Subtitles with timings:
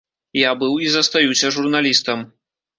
[0.39, 2.29] Я быў і застаюся журналістам.